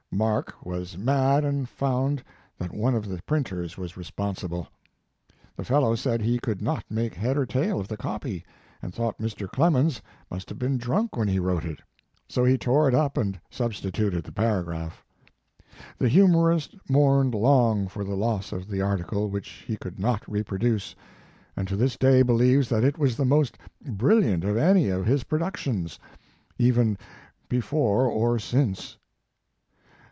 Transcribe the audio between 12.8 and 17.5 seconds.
it up and substituted the paragraph. The humorist mourned